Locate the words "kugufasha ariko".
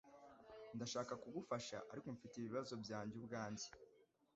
1.23-2.07